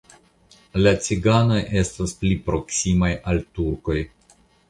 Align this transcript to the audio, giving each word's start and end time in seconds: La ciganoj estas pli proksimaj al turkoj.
La 0.85 0.93
ciganoj 1.07 1.59
estas 1.83 2.15
pli 2.23 2.33
proksimaj 2.49 3.13
al 3.33 3.43
turkoj. 3.59 4.01